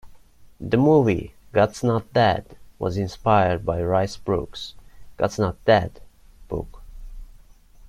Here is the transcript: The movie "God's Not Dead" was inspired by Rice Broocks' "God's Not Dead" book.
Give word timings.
The 0.59 0.77
movie 0.77 1.35
"God's 1.51 1.83
Not 1.83 2.11
Dead" 2.11 2.57
was 2.79 2.97
inspired 2.97 3.63
by 3.63 3.83
Rice 3.83 4.17
Broocks' 4.17 4.73
"God's 5.15 5.37
Not 5.37 5.63
Dead" 5.63 6.01
book. 6.47 6.81